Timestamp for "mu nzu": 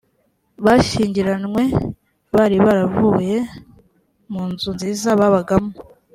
4.31-4.69